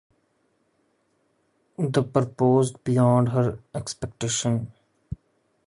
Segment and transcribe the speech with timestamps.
[1.77, 4.67] This prospered beyond her expectations.